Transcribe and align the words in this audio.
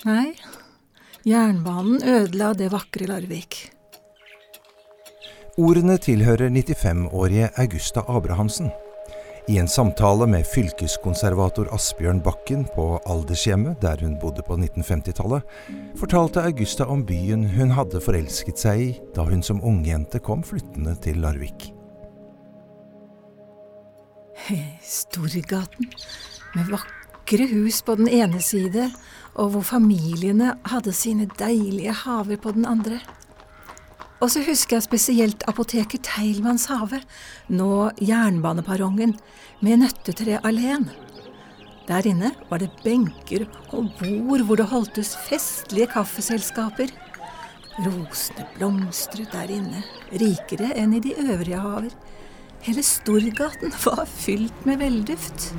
Nei, 0.00 0.30
jernbanen 1.28 2.00
ødela 2.00 2.54
det 2.56 2.70
vakre 2.72 3.04
Larvik. 3.04 3.56
Ordene 5.60 5.98
tilhører 6.00 6.48
95-årige 6.48 7.50
Augusta 7.60 8.00
Abrahamsen. 8.08 8.70
I 9.48 9.58
en 9.60 9.68
samtale 9.68 10.24
med 10.30 10.46
fylkeskonservator 10.48 11.68
Asbjørn 11.74 12.22
Bakken 12.24 12.64
på 12.72 12.86
aldershjemmet 13.04 13.82
der 13.82 14.00
hun 14.00 14.14
bodde 14.22 14.44
på 14.46 14.56
1950-tallet, 14.56 15.44
fortalte 16.00 16.46
Augusta 16.48 16.86
om 16.88 17.02
byen 17.04 17.44
hun 17.58 17.74
hadde 17.76 18.00
forelsket 18.00 18.62
seg 18.62 18.84
i 18.86 18.88
da 19.16 19.26
hun 19.28 19.44
som 19.44 19.60
ungjente 19.60 20.22
kom 20.24 20.40
flyttende 20.46 20.94
til 21.04 21.20
Larvik. 21.20 21.74
Storgaten, 24.80 25.92
med 26.56 26.72
vakre 26.72 26.99
hus 27.38 27.82
på 27.86 27.94
den 27.94 28.08
ene 28.08 28.40
side, 28.42 28.90
og 29.38 29.50
hvor 29.54 29.62
familiene 29.62 30.56
hadde 30.66 30.92
sine 30.92 31.28
deilige 31.38 31.92
haver 31.92 32.36
på 32.36 32.50
den 32.56 32.66
andre. 32.66 32.98
Og 34.20 34.30
så 34.30 34.42
husker 34.44 34.76
jeg 34.76 34.84
spesielt 34.84 35.44
apoteket 35.48 36.02
Teilmanns 36.04 36.66
hage, 36.66 37.00
nå 37.48 37.90
jernbaneperrongen, 38.02 39.14
med 39.62 39.80
nøttetre 39.80 40.40
alene. 40.44 40.90
Der 41.88 42.06
inne 42.06 42.34
var 42.50 42.58
det 42.58 42.72
benker 42.84 43.46
og 43.70 43.94
bord 44.00 44.44
hvor 44.46 44.60
det 44.60 44.68
holdtes 44.70 45.14
festlige 45.28 45.88
kaffeselskaper. 45.94 46.90
Rosene 47.80 48.44
blomstret 48.58 49.32
der 49.32 49.54
inne, 49.54 49.80
rikere 50.12 50.74
enn 50.76 50.98
i 50.98 51.00
de 51.00 51.14
øvrige 51.16 51.62
haver. 51.62 51.94
Hele 52.66 52.82
Storgaten 52.84 53.72
var 53.86 54.04
fylt 54.04 54.66
med 54.68 54.82
velduft. 54.82 55.54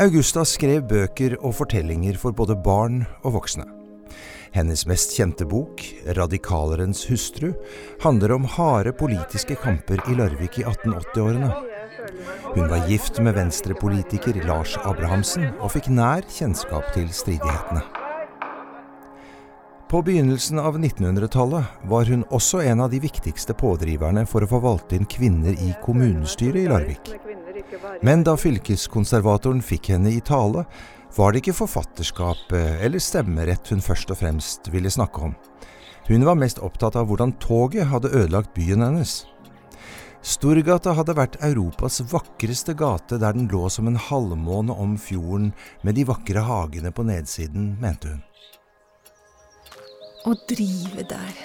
Augusta 0.00 0.46
skrev 0.48 0.86
bøker 0.88 1.34
og 1.44 1.58
fortellinger 1.58 2.16
for 2.16 2.32
både 2.32 2.54
barn 2.64 3.02
og 3.20 3.34
voksne. 3.34 3.66
Hennes 4.54 4.86
mest 4.88 5.12
kjente 5.12 5.44
bok, 5.44 5.82
'Radikalerens 6.16 7.04
hustru', 7.10 7.52
handler 8.00 8.32
om 8.32 8.48
harde 8.48 8.94
politiske 8.96 9.58
kamper 9.60 10.00
i 10.08 10.16
Larvik 10.16 10.58
i 10.58 10.64
1880-årene. 10.64 11.52
Hun 12.56 12.70
var 12.70 12.88
gift 12.88 13.20
med 13.20 13.36
venstrepolitiker 13.36 14.40
Lars 14.48 14.78
Abrahamsen 14.80 15.52
og 15.60 15.76
fikk 15.76 15.92
nær 15.92 16.24
kjennskap 16.24 16.94
til 16.96 17.12
stridighetene. 17.12 17.99
På 19.90 20.02
begynnelsen 20.02 20.58
av 20.58 20.78
1900-tallet 20.78 21.64
var 21.82 22.04
hun 22.04 22.20
også 22.30 22.60
en 22.62 22.80
av 22.80 22.92
de 22.92 23.00
viktigste 23.02 23.56
pådriverne 23.58 24.22
for 24.22 24.46
å 24.46 24.48
få 24.52 24.60
valgt 24.62 24.92
inn 24.94 25.08
kvinner 25.10 25.50
i 25.50 25.72
kommunestyret 25.82 26.60
i 26.60 26.68
Larvik. 26.70 27.10
Men 28.06 28.22
da 28.22 28.36
fylkeskonservatoren 28.38 29.58
fikk 29.66 29.90
henne 29.90 30.12
i 30.14 30.20
tale, 30.22 30.62
var 31.16 31.34
det 31.34 31.42
ikke 31.42 31.56
forfatterskap 31.64 32.54
eller 32.54 33.02
stemmerett 33.02 33.72
hun 33.74 33.82
først 33.82 34.14
og 34.14 34.20
fremst 34.22 34.70
ville 34.70 34.94
snakke 34.94 35.26
om. 35.32 35.34
Hun 36.06 36.28
var 36.28 36.38
mest 36.38 36.62
opptatt 36.62 36.94
av 36.94 37.10
hvordan 37.10 37.34
toget 37.42 37.90
hadde 37.90 38.14
ødelagt 38.14 38.54
byen 38.54 38.86
hennes. 38.86 39.24
Storgata 40.22 40.94
hadde 40.94 41.18
vært 41.18 41.42
Europas 41.42 41.98
vakreste 42.14 42.78
gate 42.78 43.18
der 43.18 43.34
den 43.34 43.50
lå 43.50 43.66
som 43.66 43.90
en 43.90 43.98
halvmåne 43.98 44.70
om 44.70 44.94
fjorden 45.02 45.50
med 45.82 45.98
de 45.98 46.06
vakre 46.06 46.46
hagene 46.46 46.94
på 46.94 47.10
nedsiden, 47.10 47.72
mente 47.82 48.14
hun. 48.14 48.26
Å 50.20 50.34
drive 50.44 51.00
der, 51.08 51.36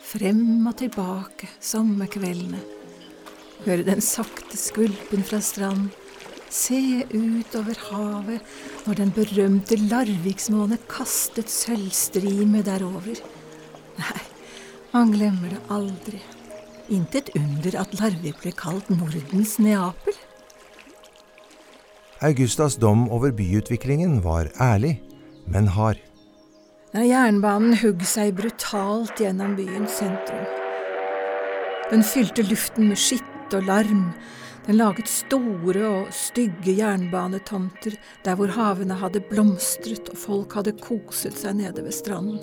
frem 0.00 0.64
og 0.64 0.78
tilbake 0.80 1.50
sommerkveldene, 1.60 2.62
høre 3.66 3.84
den 3.84 4.00
sakte 4.00 4.56
skvulpen 4.56 5.26
fra 5.28 5.42
strand, 5.44 5.90
se 6.48 7.04
ut 7.12 7.58
over 7.60 7.76
havet 7.90 8.86
når 8.86 9.02
den 9.02 9.12
berømte 9.18 9.76
Larviksmåne 9.82 10.80
kastet 10.88 11.52
sølvstrimet 11.52 12.70
derover. 12.70 13.20
Nei, 14.00 14.24
man 14.96 15.12
glemmer 15.12 15.52
det 15.52 15.62
aldri. 15.68 16.24
Intet 16.88 17.28
under 17.36 17.82
at 17.84 17.92
Larvik 18.00 18.40
ble 18.40 18.56
kalt 18.56 18.88
Nordens 18.88 19.58
Neapel. 19.60 20.16
Augustas 22.24 22.80
dom 22.80 23.10
over 23.12 23.36
byutviklingen 23.36 24.22
var 24.24 24.48
ærlig, 24.56 25.02
men 25.44 25.68
hard. 25.76 26.00
Da 26.90 27.04
jernbanen 27.06 27.76
hugg 27.78 28.00
seg 28.02 28.32
brutalt 28.34 29.20
gjennom 29.22 29.52
byens 29.54 30.00
sentrum. 30.00 30.42
Den 31.90 32.02
fylte 32.02 32.42
luften 32.48 32.88
med 32.90 32.98
skitt 32.98 33.54
og 33.54 33.68
larm. 33.68 34.08
Den 34.66 34.80
laget 34.80 35.06
store 35.10 35.84
og 35.86 36.10
stygge 36.14 36.74
jernbanetomter 36.80 37.94
der 38.26 38.34
hvor 38.38 38.50
havene 38.56 38.98
hadde 38.98 39.22
blomstret 39.30 40.10
og 40.10 40.18
folk 40.18 40.58
hadde 40.58 40.74
koset 40.82 41.38
seg 41.38 41.60
nede 41.60 41.86
ved 41.86 41.94
stranden. 41.94 42.42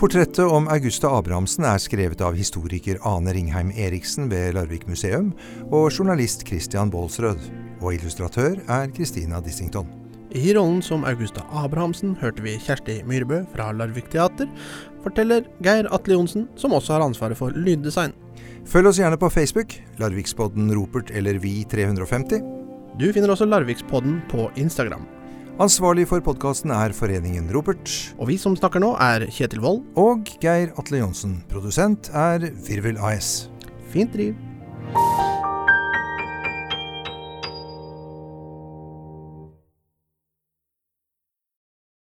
Portrettet 0.00 0.44
om 0.44 0.72
Augusta 0.72 1.12
Abrahamsen 1.20 1.68
er 1.68 1.80
skrevet 1.84 2.24
av 2.24 2.36
historiker 2.36 2.96
Ane 3.04 3.36
Ringheim 3.36 3.76
Eriksen 3.76 4.32
ved 4.32 4.56
Larvik 4.56 4.88
museum 4.88 5.34
og 5.68 5.88
journalist 5.92 6.48
Christian 6.48 6.92
Baalsrød. 6.92 7.65
Og 7.82 7.94
illustratør 7.96 8.60
er 8.66 8.90
Christina 8.94 9.40
Dissington. 9.44 9.88
I 10.36 10.52
rollen 10.56 10.82
som 10.82 11.04
Augusta 11.06 11.44
Abrahamsen 11.54 12.16
hørte 12.20 12.42
vi 12.44 12.56
Kjersti 12.60 12.98
Myrbø 13.08 13.44
fra 13.54 13.70
Larvik 13.72 14.10
Teater, 14.12 14.48
forteller 15.04 15.46
Geir 15.64 15.88
Atle 15.94 16.18
Johnsen, 16.18 16.48
som 16.58 16.74
også 16.76 16.96
har 16.96 17.04
ansvaret 17.06 17.38
for 17.38 17.54
lyddesign. 17.54 18.12
Følg 18.66 18.90
oss 18.90 18.98
gjerne 18.98 19.18
på 19.20 19.30
Facebook, 19.30 19.76
Larvikspodden 20.02 20.72
Ropert 20.74 21.12
eller 21.14 21.38
Vi350. 21.40 22.42
Du 22.98 23.06
finner 23.12 23.30
også 23.32 23.46
Larvikspodden 23.46 24.18
på 24.32 24.48
Instagram. 24.58 25.06
Ansvarlig 25.62 26.04
for 26.10 26.20
podkasten 26.20 26.72
er 26.74 26.92
Foreningen 26.92 27.46
Ropert. 27.54 27.88
Og 28.18 28.28
vi 28.28 28.36
som 28.40 28.56
snakker 28.58 28.82
nå, 28.82 28.90
er 29.00 29.24
Kjetil 29.32 29.62
Wold. 29.64 29.86
Og 29.96 30.28
Geir 30.42 30.74
Atle 30.76 31.00
Johnsen. 31.00 31.38
Produsent 31.48 32.10
er 32.12 32.50
Virvel 32.66 33.00
AS. 33.00 33.46
Fint 33.94 34.12
driv. 34.12 34.34